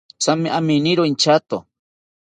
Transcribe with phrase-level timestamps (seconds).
[0.23, 1.57] Thame aminiro inchato